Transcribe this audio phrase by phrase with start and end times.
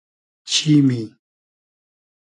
[0.51, 1.15] چیمی